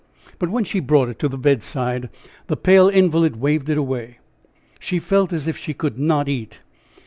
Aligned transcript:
But 0.39 0.49
when 0.49 0.63
she 0.63 0.79
brought 0.79 1.09
it 1.09 1.19
to 1.19 1.27
the 1.29 1.37
bedside 1.37 2.09
the 2.47 2.57
pale 2.57 2.89
invalid 2.89 3.35
waved 3.35 3.69
it 3.69 3.77
away. 3.77 4.17
She 4.79 4.97
felt 4.97 5.31
as 5.31 5.47
if 5.47 5.55
she 5.57 5.75
could 5.75 5.99
not 5.99 6.27
eat. 6.27 6.59